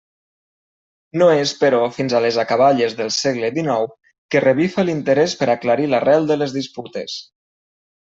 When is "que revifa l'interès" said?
4.33-5.41